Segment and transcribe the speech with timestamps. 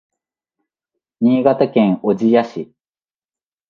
[1.19, 2.73] 新潟県小千谷市